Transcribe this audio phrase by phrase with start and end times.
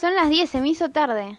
[0.00, 1.38] Son las 10, se me hizo tarde.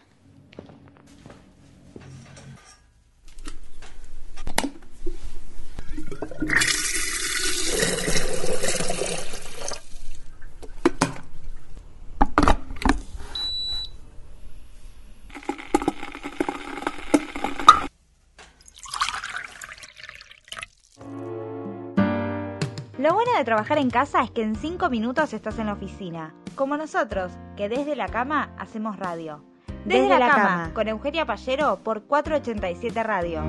[23.46, 27.70] Trabajar en casa es que en 5 minutos estás en la oficina, como nosotros, que
[27.70, 29.46] desde la cama hacemos radio.
[29.86, 33.44] Desde, la, cama, con Eugenia Pallero por 487 Radio.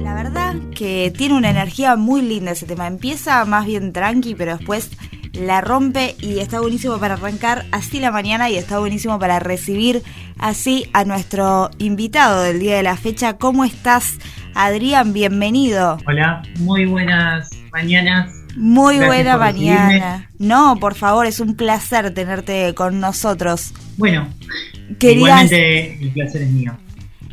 [0.00, 2.88] La verdad que tiene una energía muy linda ese tema.
[2.88, 4.90] Empieza más bien tranqui, pero después
[5.32, 10.02] la rompe y está buenísimo para arrancar así la mañana y está buenísimo para recibir
[10.38, 13.34] así a nuestro invitado del día de la fecha.
[13.38, 14.14] ¿Cómo estás,
[14.54, 15.12] Adrián?
[15.12, 15.98] Bienvenido.
[16.06, 18.32] Hola, muy buenas mañanas.
[18.56, 19.88] Muy Gracias buena mañana.
[19.88, 20.28] recibirme.
[20.38, 23.72] No, por favor, es un placer tenerte con nosotros.
[23.96, 24.26] Bueno,
[24.98, 26.76] Querías, igualmente el placer es mío.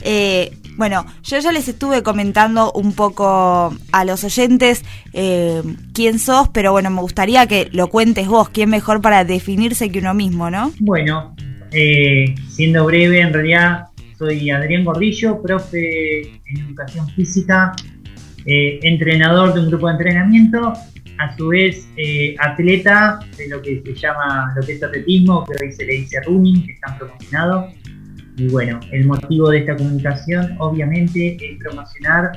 [0.01, 6.49] eh, bueno, yo ya les estuve comentando un poco a los oyentes eh, quién sos,
[6.49, 10.49] pero bueno, me gustaría que lo cuentes vos, quién mejor para definirse que uno mismo,
[10.51, 10.73] ¿no?
[10.81, 11.33] Bueno,
[11.77, 13.87] eh, siendo breve, en realidad
[14.17, 17.73] soy Adrián Gordillo, profe en educación física,
[18.45, 20.73] eh, entrenador de un grupo de entrenamiento,
[21.17, 25.65] a su vez eh, atleta de lo que se llama, lo que es atletismo, que
[25.65, 27.73] hoy se le dice running, que están promocionados.
[28.37, 32.31] Y bueno, el motivo de esta comunicación obviamente es promocionar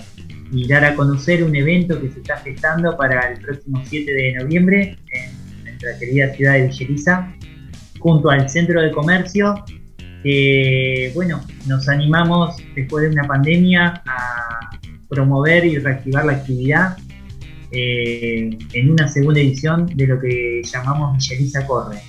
[0.50, 4.32] y dar a conocer un evento que se está gestando para el próximo 7 de
[4.34, 7.34] noviembre en nuestra querida ciudad de Villeriza,
[7.98, 9.64] junto al Centro de Comercio,
[10.22, 14.70] que bueno, nos animamos después de una pandemia a
[15.08, 16.96] promover y reactivar la actividad
[17.70, 22.00] eh, en una segunda edición de lo que llamamos Villeriza Corre.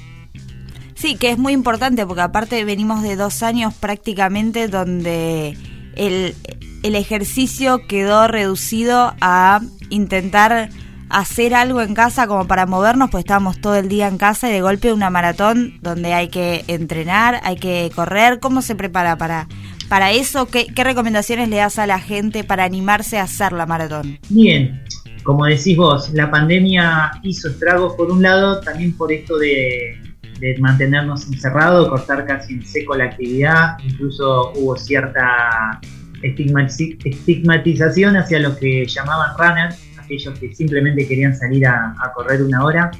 [0.96, 5.58] Sí, que es muy importante porque aparte venimos de dos años prácticamente donde
[5.96, 6.36] el,
[6.84, 10.70] el ejercicio quedó reducido a intentar
[11.10, 14.54] hacer algo en casa como para movernos, pues estábamos todo el día en casa y
[14.54, 18.40] de golpe una maratón donde hay que entrenar, hay que correr.
[18.40, 19.48] ¿Cómo se prepara para,
[19.90, 20.46] para eso?
[20.46, 24.20] ¿Qué, ¿Qué recomendaciones le das a la gente para animarse a hacer la maratón?
[24.30, 24.84] Bien,
[25.24, 29.98] como decís vos, la pandemia hizo estragos por un lado, también por esto de,
[30.40, 35.80] de mantenernos encerrados, cortar casi en seco la actividad, incluso hubo cierta
[36.22, 39.78] estigmati- estigmatización hacia los que llamaban runners,
[40.10, 42.92] aquellos que simplemente querían salir a, correr una hora.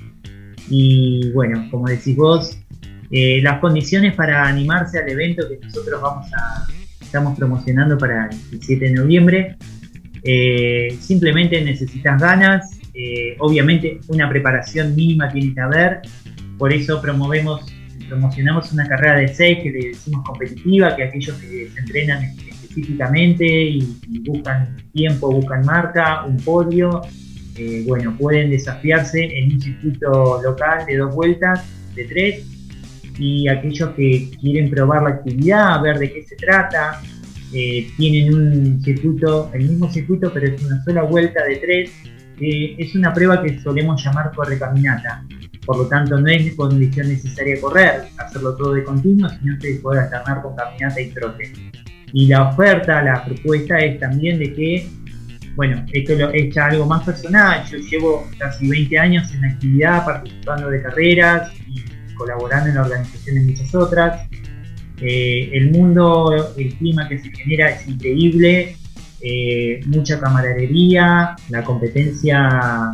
[0.70, 2.58] Y bueno, como decís vos,
[3.10, 6.68] eh, las condiciones para animarse al evento que nosotros vamos a,
[7.02, 9.58] estamos promocionando para el 7 de noviembre,
[10.24, 16.02] eh, simplemente necesitas ganas, eh, obviamente una preparación mínima tiene que haber,
[16.60, 17.66] por eso promovemos,
[18.08, 22.22] promocionamos una carrera de 6 que le decimos competitiva, que aquellos que se entrenan
[22.70, 27.02] específicamente y, buscan tiempo, buscan marca, un podio,
[27.56, 31.66] eh, bueno, pueden desafiarse en un circuito local de dos vueltas,
[31.96, 32.46] de tres,
[33.18, 37.02] y aquellos que quieren probar la actividad, ver de qué se trata,
[37.54, 41.92] eh, tienen un circuito, el mismo circuito, pero es una sola vuelta de tres.
[42.40, 45.26] Eh, es una prueba que solemos llamar corre-caminata.
[45.66, 50.04] Por lo tanto, no es condición necesaria correr, hacerlo todo de continuo, sino que poder
[50.04, 51.52] alternar con caminata y trote.
[52.14, 54.88] Y la oferta, la propuesta es también de que,
[55.56, 57.64] bueno, esto lo, es algo más personal.
[57.70, 62.82] Yo llevo casi 20 años en la actividad, participando de carreras y colaborando en la
[62.82, 64.28] organización de muchas otras.
[65.02, 68.76] Eh, el mundo, el clima que se genera es increíble,
[69.22, 72.92] eh, mucha camaradería, la competencia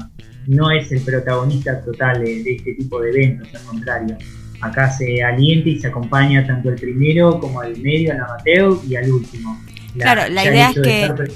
[0.48, 4.18] no es el protagonista total de, este tipo de eventos, al contrario.
[4.62, 8.96] Acá se alienta y se acompaña tanto al primero como al medio, al amateur y
[8.96, 9.60] al último.
[9.96, 11.28] La, claro, la idea es que estar...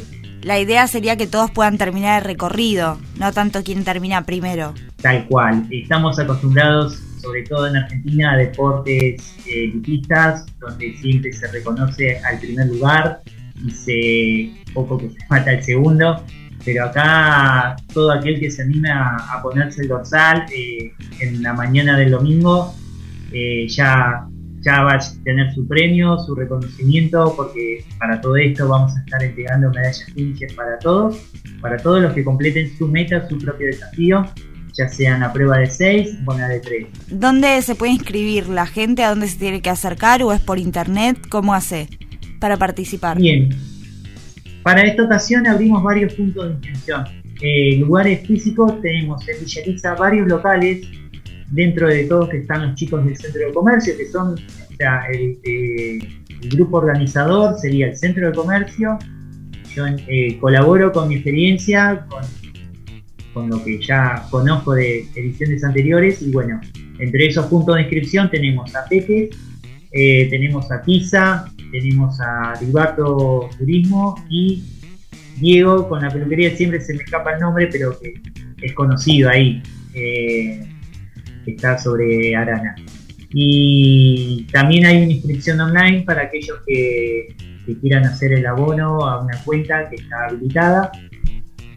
[0.41, 4.73] la idea sería que todos puedan terminar el recorrido, no tanto quien termina primero.
[5.01, 11.47] Tal cual, estamos acostumbrados sobre todo en Argentina, a deportes eh, elitistas, donde siempre se
[11.47, 13.19] reconoce al primer lugar
[13.65, 16.23] y se poco que se mata al segundo.
[16.65, 21.53] Pero acá todo aquel que se anime a, a ponerse el dorsal eh, en la
[21.53, 22.75] mañana del domingo
[23.31, 24.27] eh, ya,
[24.61, 29.23] ya va a tener su premio, su reconocimiento, porque para todo esto vamos a estar
[29.23, 31.17] entregando medallas Fincher para todos,
[31.61, 34.25] para todos los que completen su meta, su propio desafío
[34.79, 36.87] ya sean a prueba de 6 o la de 3.
[37.11, 39.03] ¿Dónde se puede inscribir la gente?
[39.03, 40.23] ¿A dónde se tiene que acercar?
[40.23, 41.17] ¿O es por internet?
[41.29, 41.87] ¿Cómo hace
[42.39, 43.17] para participar?
[43.17, 43.49] Bien.
[44.63, 47.03] para esta ocasión abrimos varios puntos de inscripción.
[47.41, 50.85] Eh, lugares físicos tenemos en Villariza varios locales,
[51.51, 55.03] dentro de todos que están los chicos del centro de comercio, que son, o sea,
[55.11, 55.99] el, eh,
[56.51, 58.97] grupo organizador sería el centro de comercio.
[59.75, 66.29] Yo eh, colaboro con mi experiencia, con, lo que ya conozco de ediciones anteriores y
[66.31, 66.59] bueno,
[66.97, 69.29] entre esos puntos de inscripción tenemos a Pepe,
[69.91, 74.63] tenemos a Pisa, tenemos a Ribato Turismo y
[75.39, 78.21] Diego con la peluquería, siempre se me escapa el nombre, pero que
[78.61, 79.61] es conocido ahí,
[79.93, 80.65] eh,
[81.45, 82.75] está sobre Arana.
[83.31, 87.35] Y también hay una inscripción online para aquellos que,
[87.81, 90.91] quieran hacer el abono a una cuenta que está habilitada.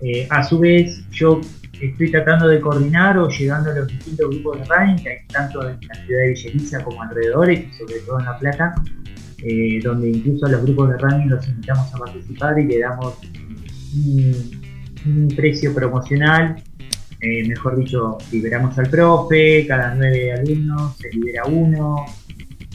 [0.00, 1.38] Eh, a su vez, yo
[1.86, 5.68] estoy tratando de coordinar o llegando a los distintos grupos de running que hay tanto
[5.68, 8.74] en la ciudad de Villeriza como alrededores y sobre todo en La Plata,
[9.38, 13.18] eh, donde incluso a los grupos de running los invitamos a participar y le damos
[13.94, 14.62] un,
[15.34, 16.62] precio promocional.
[17.22, 22.04] Eh, mejor dicho, liberamos al profe, cada nueve alumnos se libera uno,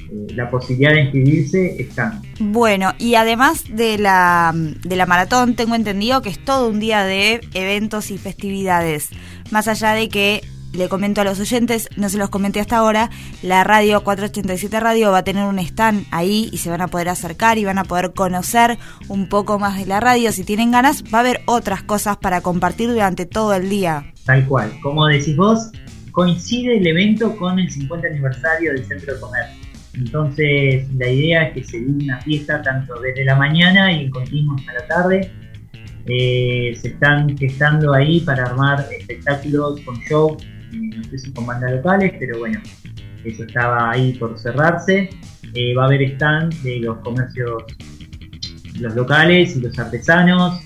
[0.09, 2.21] eh, la posibilidad de inscribirse está.
[2.39, 7.03] Bueno, y además de la, de la maratón, tengo entendido que es todo un día
[7.03, 9.09] de eventos y festividades.
[9.51, 10.41] Más allá de que
[10.71, 13.09] le comento a los oyentes, no se los comenté hasta ahora,
[13.41, 17.09] la radio 487 Radio va a tener un stand ahí y se van a poder
[17.09, 18.77] acercar y van a poder conocer
[19.09, 20.31] un poco más de la radio.
[20.31, 24.13] Si tienen ganas, va a haber otras cosas para compartir durante todo el día.
[24.27, 25.71] Tal cual, como decís vos,
[26.11, 29.67] coincide el evento con el 50 aniversario del Centro de Comercio.
[29.95, 34.55] Entonces, la idea es que se dé una fiesta tanto desde la mañana y continuo
[34.57, 35.31] hasta la tarde.
[36.05, 40.37] Eh, se están gestando ahí para armar espectáculos con show
[40.71, 42.59] no sé si con bandas locales, pero bueno,
[43.23, 45.09] eso estaba ahí por cerrarse.
[45.53, 47.63] Eh, va a haber stand de los comercios,
[48.79, 50.61] los locales y los artesanos.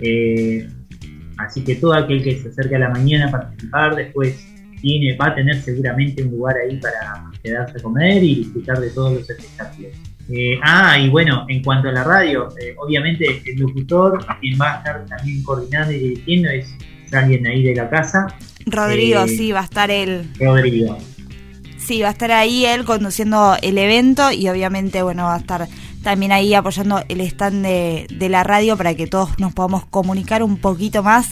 [0.00, 0.68] Eh,
[1.38, 4.46] así que todo aquel que se acerque a la mañana a participar, después
[4.80, 8.90] tiene, va a tener seguramente un lugar ahí para quedarse a comer y disfrutar de
[8.90, 9.92] todos los espectáculos.
[10.28, 12.48] Eh, ah, y bueno, en cuanto a la radio,
[12.78, 16.74] obviamente el locutor, quien va a estar también coordinando y dirigiendo es
[17.12, 18.26] alguien ahí de la casa,
[18.66, 20.28] Rodrigo, eh, sí, va a estar él.
[20.40, 20.98] Rodrigo.
[21.78, 25.68] Sí, va a estar ahí él conduciendo el evento y obviamente, bueno, va a estar
[26.06, 30.56] también ahí apoyando el stand de, la radio para que todos nos podamos comunicar un
[30.56, 31.28] poquito más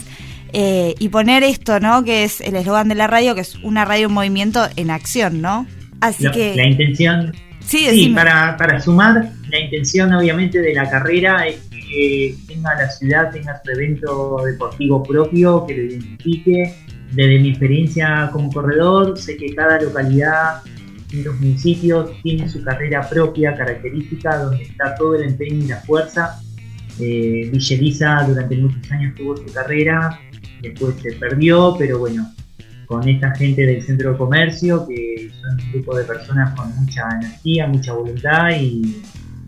[0.52, 2.02] eh, y poner esto, ¿no?
[2.02, 5.40] Que es el eslogan de la radio, que es una radio en movimiento en acción,
[5.40, 5.64] ¿no?
[6.00, 6.56] Así que...
[6.56, 7.32] La intención...
[7.60, 12.90] Sí, sí para, para sumar, la intención obviamente de la carrera es que tenga la
[12.90, 16.74] ciudad, tenga su evento deportivo propio, que lo identifique,
[17.12, 20.62] desde mi experiencia como corredor, sé que cada localidad
[21.22, 26.40] los municipios tiene su carrera propia, característica, donde está todo el empeño y la fuerza.
[26.98, 27.50] Eh,
[28.26, 30.20] durante muchos años tuvo su carrera,
[30.62, 32.32] después se perdió, pero bueno,
[32.86, 37.02] con esta gente del centro de comercio, que son un grupo de personas con mucha
[37.20, 39.02] energía, mucha voluntad y,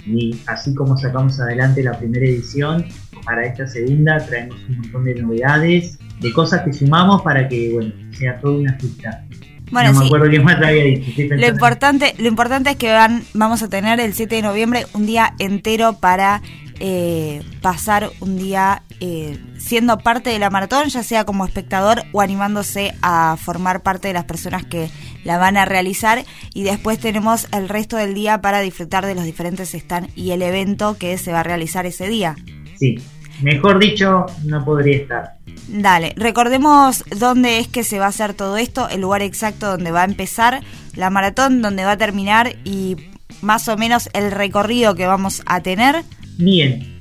[0.07, 2.85] y así como sacamos adelante la primera edición,
[3.25, 7.93] para esta segunda traemos un montón de novedades de cosas que sumamos para que, bueno,
[8.13, 9.25] sea toda una fiesta.
[9.71, 11.35] Bueno, no me acuerdo qué más te había dicho.
[11.35, 15.07] Lo importante, lo importante es que van, vamos a tener el 7 de noviembre un
[15.07, 16.41] día entero para
[16.79, 22.21] eh, pasar un día eh, siendo parte de la maratón, ya sea como espectador o
[22.21, 24.91] animándose a formar parte de las personas que
[25.25, 26.25] la van a realizar.
[26.55, 30.43] Y después tenemos el resto del día para disfrutar de los diferentes stands y el
[30.43, 32.37] evento que se va a realizar ese día.
[32.79, 32.99] Sí,
[33.43, 35.33] mejor dicho, no podría estar.
[35.69, 39.91] Dale, recordemos dónde es que se va a hacer todo esto, el lugar exacto donde
[39.91, 40.63] va a empezar
[40.95, 42.97] la maratón, donde va a terminar y
[43.43, 46.03] más o menos el recorrido que vamos a tener.
[46.39, 46.97] Bien,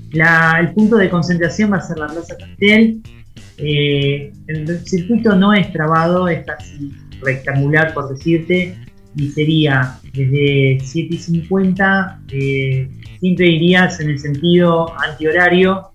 [0.60, 3.01] el punto de concentración va a ser la Plaza Castel.
[3.58, 8.77] Eh, el circuito no es trabado, es casi rectangular por decirte,
[9.15, 12.89] y sería desde 7 y 50, eh,
[13.20, 15.89] siempre irías en el sentido antihorario,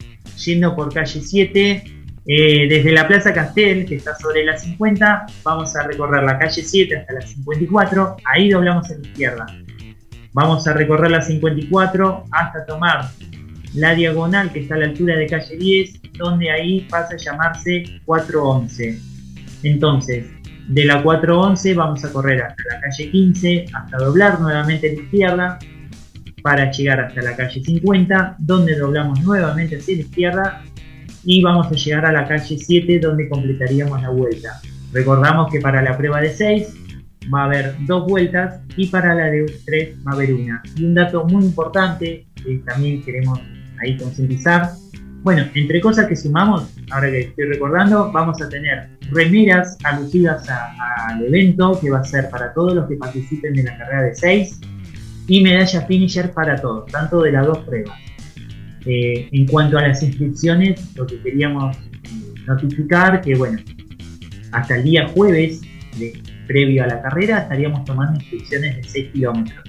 [0.45, 1.85] yendo por calle 7
[2.27, 6.63] eh, desde la Plaza Castel, que está sobre la 50, vamos a recorrer la calle
[6.63, 9.47] 7 hasta la 54, ahí doblamos a la izquierda.
[10.33, 13.09] Vamos a recorrer la 54 hasta tomar
[13.75, 18.01] la diagonal que está a la altura de calle 10, donde ahí pasa a llamarse
[18.05, 19.01] 411.
[19.65, 20.27] Entonces,
[20.69, 25.03] de la 411 vamos a correr hasta la calle 15, hasta doblar nuevamente a la
[25.03, 25.59] izquierda,
[26.43, 30.63] para llegar hasta la calle 50, donde doblamos nuevamente hacia la izquierda
[31.25, 34.61] y vamos a llegar a la calle 7 donde completaríamos la vuelta.
[34.93, 36.75] Recordamos que para la prueba de 6
[37.33, 40.63] va a haber dos vueltas y para la de 3 va a haber una.
[40.77, 43.39] Y un dato muy importante que también queremos
[43.81, 44.71] ahí concientizar.
[45.23, 51.23] Bueno, entre cosas que sumamos, ahora que estoy recordando, vamos a tener remeras alusivas al
[51.25, 54.61] evento, que va a ser para todos los que participen de la carrera de 6,
[55.31, 57.97] y medalla finisher para todos, tanto de las dos pruebas.
[58.85, 61.77] Eh, en cuanto a las inscripciones, lo que queríamos
[62.49, 63.61] notificar que, bueno,
[64.51, 65.61] hasta el día jueves,
[65.99, 69.65] de, previo a la carrera, estaríamos tomando inscripciones de 6 kilómetros.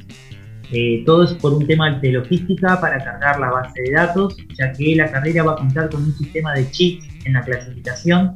[0.72, 4.72] Eh, todo es por un tema de logística para cargar la base de datos, ya
[4.72, 8.36] que la carrera va a contar con un sistema de chips en la clasificación,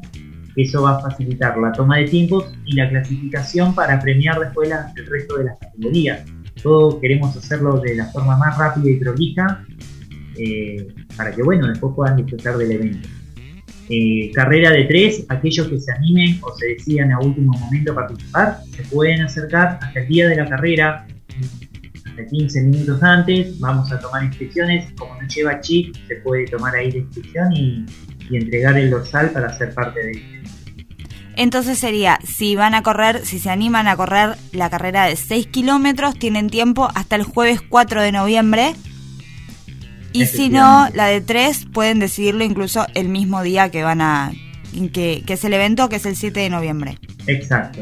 [0.55, 5.05] eso va a facilitar la toma de tiempos y la clasificación para premiar después el
[5.07, 6.23] resto de las categorías.
[6.61, 9.65] Todo queremos hacerlo de la forma más rápida y prolija
[10.37, 13.07] eh, para que bueno, después puedan disfrutar del evento.
[13.87, 18.59] Eh, carrera de tres, aquellos que se animen o se decidan a último momento participar,
[18.75, 21.05] se pueden acercar hasta el día de la carrera,
[22.05, 26.75] hasta 15 minutos antes, vamos a tomar inscripciones, como no lleva chip, se puede tomar
[26.75, 27.85] ahí la inscripción y,
[28.31, 30.54] entregar el dorsal para ser parte de este.
[31.37, 35.47] Entonces sería, si van a correr, si se animan a correr la carrera de 6
[35.47, 38.75] kilómetros, tienen tiempo hasta el jueves 4 de noviembre
[40.15, 44.31] y si no, la de tres pueden decidirlo incluso el mismo día que van a
[44.93, 46.97] que, es el evento, que es el 7 de noviembre.
[47.27, 47.81] Exacto.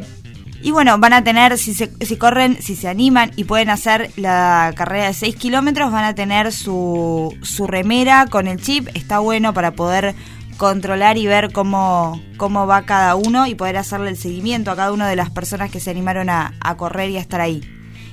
[0.64, 4.10] Y bueno, van a tener, si, se, si corren, si se animan y pueden hacer
[4.16, 8.88] la carrera de 6 kilómetros, van a tener su, su remera con el chip.
[8.96, 10.16] Está bueno para poder
[10.58, 14.92] controlar y ver cómo, cómo va cada uno y poder hacerle el seguimiento a cada
[14.92, 17.62] una de las personas que se animaron a, a correr y a estar ahí.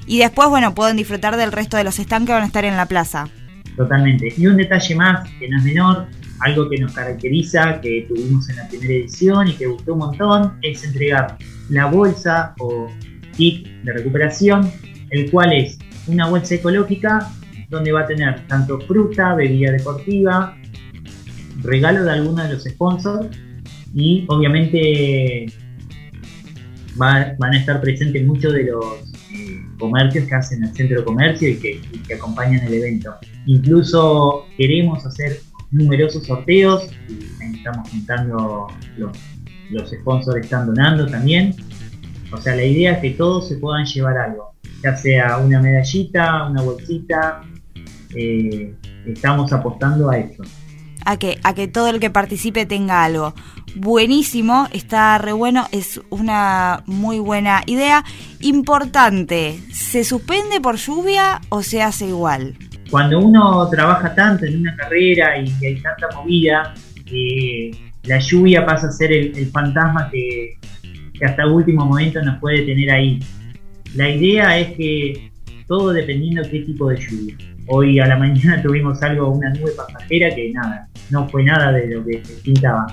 [0.07, 2.77] Y después, bueno, pueden disfrutar del resto de los stands que van a estar en
[2.77, 3.29] la plaza.
[3.77, 4.33] Totalmente.
[4.37, 6.07] Y un detalle más, que no es menor,
[6.41, 10.59] algo que nos caracteriza, que tuvimos en la primera edición y que gustó un montón,
[10.63, 11.37] es entregar
[11.69, 12.89] la bolsa o
[13.37, 14.71] kit de recuperación,
[15.11, 17.31] el cual es una bolsa ecológica
[17.69, 20.57] donde va a tener tanto fruta, bebida deportiva,
[21.63, 23.29] regalo de algunos de los sponsors
[23.95, 25.47] y obviamente
[26.97, 28.85] van a estar presentes muchos de los
[29.79, 33.15] comercios que hacen el centro de comercio y que, y acompañan el evento.
[33.47, 35.41] Incluso queremos hacer
[35.71, 36.87] numerosos sorteos,
[37.55, 38.67] estamos juntando
[38.99, 39.17] los,
[39.71, 41.55] los sponsors están donando también.
[42.33, 44.53] O sea, la idea es que todos se puedan llevar algo,
[44.85, 47.43] ya sea una medallita, una bolsita.
[48.15, 48.75] Eh,
[49.07, 50.43] estamos apostando a eso.
[51.11, 53.35] A que, a que todo el que participe tenga algo.
[53.75, 58.05] Buenísimo, está re bueno, es una muy buena idea.
[58.41, 62.55] Importante, ¿se suspende por lluvia o se hace igual?
[62.91, 66.75] cuando uno trabaja tanto en una carrera y hay tanta movida,
[67.07, 67.71] eh,
[68.03, 70.59] la lluvia pasa a ser el, fantasma que,
[71.25, 73.21] hasta el último momento nos puede tener ahí.
[73.95, 75.30] La idea es que
[75.71, 77.37] todo dependiendo qué tipo de lluvia.
[77.69, 81.87] Hoy a la mañana tuvimos algo, una nube pasajera que nada, no fue nada de
[81.87, 82.87] lo que se pintaba.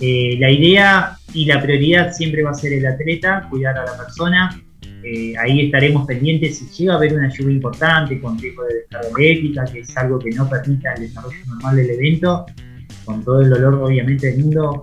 [0.00, 3.98] Eh, la idea y la prioridad siempre va a ser el atleta, cuidar a la
[3.98, 4.62] persona,
[5.04, 9.08] eh, ahí estaremos pendientes si llega a haber una lluvia importante con riesgo de descarga
[9.18, 12.46] eléctrica, que es algo que no permita el desarrollo normal del evento,
[13.04, 14.80] con todo el dolor obviamente del mundo,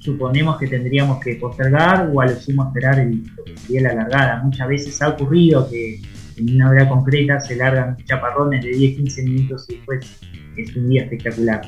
[0.00, 4.42] suponemos que tendríamos que postergar o a lo esperar el, lo que sería la largada.
[4.44, 6.00] Muchas veces ha ocurrido que
[6.38, 10.20] en una hora concreta se largan chaparrones de 10-15 minutos y después
[10.56, 11.62] es un día espectacular.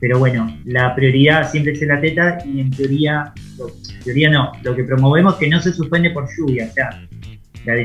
[0.00, 3.32] Pero bueno, la prioridad siempre es el atleta y en teoría
[4.04, 6.90] teoría no, lo que promovemos es que no se suspende por lluvia, o sea,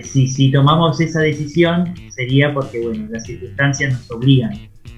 [0.04, 4.52] si, tomamos esa decisión sería porque, bueno, las circunstancias nos obligan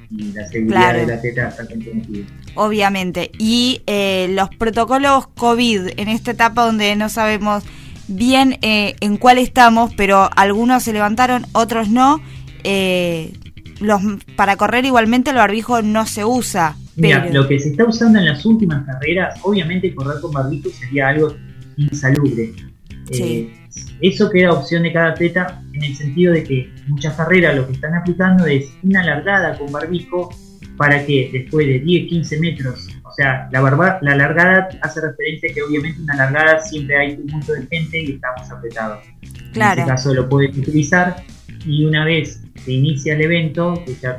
[0.09, 2.25] y la seguridad de la teta está comprometida.
[2.55, 7.63] Obviamente, y eh, los protocolos COVID en esta etapa donde no sabemos
[8.09, 12.21] bien eh, en cuál estamos, pero algunos se levantaron, otros no.
[12.63, 13.33] Eh,
[13.79, 14.01] los,
[14.35, 16.75] para correr igualmente el barbijo no se usa.
[16.95, 21.09] Mira, lo que se está usando en las últimas carreras, obviamente correr con barbijo sería
[21.09, 21.33] algo
[21.77, 22.51] insalubre.
[23.11, 23.53] Eh,
[24.01, 27.73] eso queda opción de cada atleta en el sentido de que muchas carreras lo que
[27.73, 30.29] están aplicando es una largada con barbijo
[30.77, 35.49] para que después de 10, 15 metros, o sea, la, barba, la largada hace referencia
[35.49, 39.03] a que obviamente una largada siempre hay un punto de gente y estamos apretados.
[39.53, 39.73] Claro.
[39.73, 41.15] En este caso lo puedes utilizar
[41.65, 44.17] y una vez se inicia el evento, que ya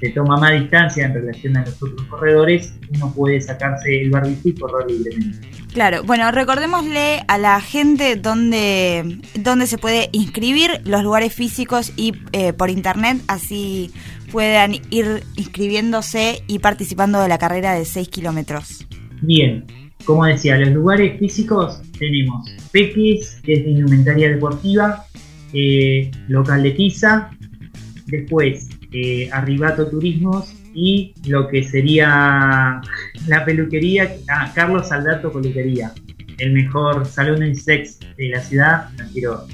[0.00, 4.48] se toma más distancia en relación a los otros corredores, uno puede sacarse el barbijo
[4.48, 5.48] y correr libremente.
[5.72, 12.12] Claro, bueno, recordémosle a la gente dónde, dónde se puede inscribir, los lugares físicos y
[12.32, 13.92] eh, por internet, así
[14.32, 18.86] puedan ir inscribiéndose y participando de la carrera de 6 kilómetros.
[19.22, 19.64] Bien,
[20.04, 25.04] como decía, los lugares físicos tenemos Peques, que es de indumentaria deportiva,
[25.52, 27.30] eh, local de Pisa,
[28.06, 32.80] después eh, Arribato Turismos y lo que sería
[33.26, 35.92] la peluquería, ah, Carlos Saldato Peluquería,
[36.38, 39.46] el mejor salón en sex de la ciudad, no quiero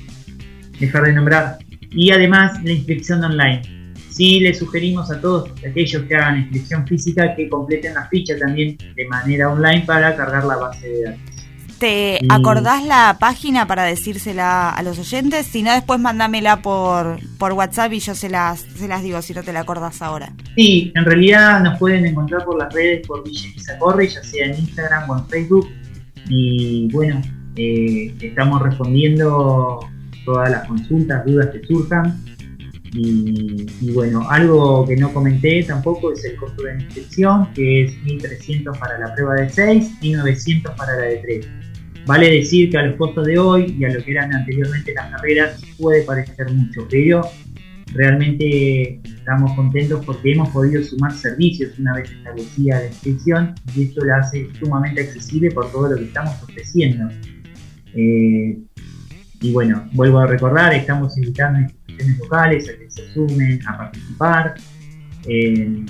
[0.79, 1.59] dejar de nombrar,
[1.91, 3.63] y además la inscripción online.
[4.11, 8.79] Sí, le sugerimos a todos aquellos que hagan inscripción física que completen la ficha también
[8.95, 11.36] de manera online para cargar la base de datos.
[11.79, 15.47] ¿Te acordás la página para decírsela a los oyentes?
[15.47, 19.35] Si no, después mándamela por, por WhatsApp y yo se las, se las digo si
[19.35, 20.33] no te la acordás ahora.
[20.57, 24.59] Sí, en realidad nos pueden encontrar por las redes por Villa Corre, ya sea en
[24.59, 25.69] Instagram o en Facebook.
[26.31, 27.21] Y bueno,
[27.57, 29.81] eh, estamos respondiendo
[30.25, 32.23] todas las consultas, dudas que surjan.
[32.93, 37.93] Y, y, bueno, algo que no comenté tampoco es el costo de inscripción, que es
[38.05, 41.49] 1.300 para la prueba de 6 y 900 para la de 3.
[42.07, 45.11] Vale decir que a los costos de hoy y a lo que eran anteriormente las
[45.11, 47.23] carreras puede parecer mucho, pero
[47.93, 54.05] realmente estamos contentos porque hemos podido sumar servicios una vez establecida la inscripción y esto
[54.05, 57.09] la hace sumamente accesible por todo lo que estamos ofreciendo.
[57.93, 58.57] Eh,
[59.41, 63.79] y bueno, vuelvo a recordar, estamos invitando a instituciones locales a que se sumen a
[63.79, 64.55] participar.
[65.29, 65.85] Eh,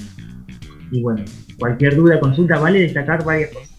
[0.90, 1.22] y bueno,
[1.58, 3.76] cualquier duda, consulta, vale destacar varias cosas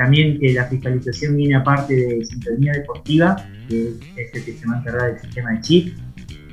[0.00, 3.36] también que la fiscalización viene aparte de sintonía deportiva,
[3.68, 5.94] que es el que se va a encargar del sistema de chip,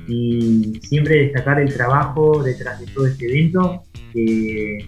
[0.06, 4.86] y siempre destacar el trabajo detrás de todo este evento, que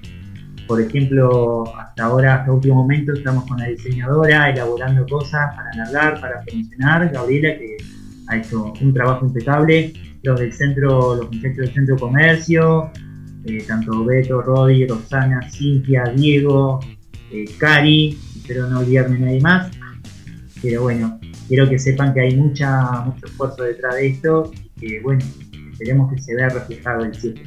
[0.69, 6.21] por ejemplo, hasta ahora, hasta último momento, estamos con la diseñadora elaborando cosas para alargar,
[6.21, 7.79] para promocionar, Gabriela, que
[8.29, 12.91] ha hecho un trabajo impecable, los del centro, los muchachos del centro comercio,
[13.47, 16.79] eh, tanto Beto, Rodi, Rosana, Cintia, Diego,
[17.33, 18.19] eh, Cari,
[18.51, 19.71] espero no olvidarme nadie más.
[20.61, 25.01] Pero bueno, quiero que sepan que hay mucha, mucho esfuerzo detrás de esto y que
[25.01, 25.25] bueno,
[25.73, 27.43] esperemos que se vea reflejado el 7.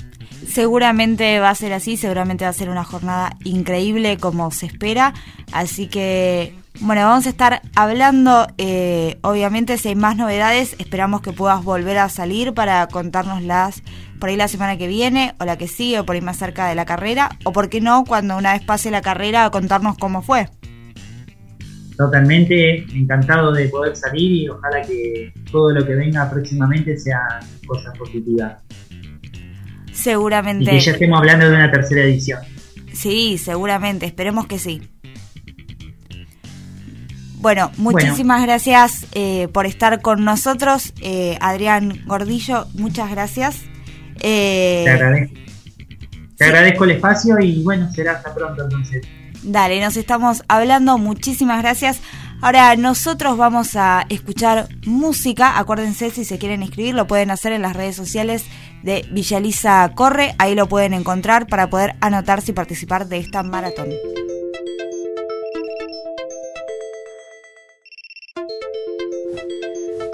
[0.48, 5.14] Seguramente va a ser así, seguramente va a ser una jornada increíble como se espera,
[5.52, 11.32] así que bueno, vamos a estar hablando, eh, obviamente si hay más novedades, esperamos que
[11.32, 13.84] puedas volver a salir para contárnoslas
[14.20, 16.68] por ahí la semana que viene, o la que sigue, o por ahí más cerca
[16.68, 20.22] de la carrera, o por qué no, cuando una vez pase la carrera, contarnos cómo
[20.24, 20.50] fue.
[21.98, 27.98] Totalmente encantado de poder salir y ojalá que todo lo que venga próximamente sea cosas
[27.98, 28.56] positivas.
[29.92, 30.64] Seguramente.
[30.64, 32.40] Y que ya estemos hablando de una tercera edición.
[32.94, 34.82] Sí, seguramente, esperemos que sí.
[37.44, 43.64] Bueno, muchísimas gracias eh, por estar con nosotros, eh, Adrián Gordillo, muchas gracias.
[44.22, 45.34] Eh, te agradezco.
[46.38, 49.06] Te agradezco el espacio y bueno, será hasta pronto entonces.
[49.44, 52.00] Dale, nos estamos hablando, muchísimas gracias.
[52.42, 57.62] Ahora nosotros vamos a escuchar música, acuérdense si se quieren inscribir, lo pueden hacer en
[57.62, 58.46] las redes sociales
[58.84, 63.90] de Villaliza Corre, ahí lo pueden encontrar para poder anotarse y participar de esta maratón.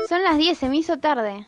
[0.07, 1.45] Son las 10, se me hizo tarde.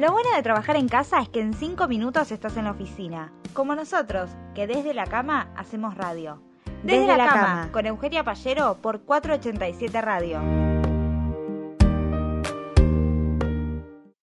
[0.00, 3.30] Lo bueno de trabajar en casa es que en 5 minutos estás en la oficina,
[3.52, 6.40] como nosotros, que desde la cama hacemos radio.
[6.82, 10.59] Desde, la, cama, con Eugenia Pallero por 487 Radio.